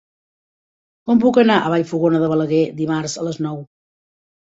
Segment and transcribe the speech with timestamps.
[1.09, 3.61] Com puc anar a Vallfogona de Balaguer dimarts a les nou?